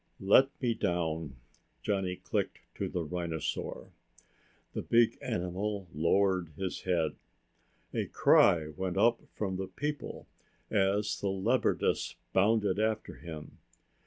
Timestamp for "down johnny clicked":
0.73-2.57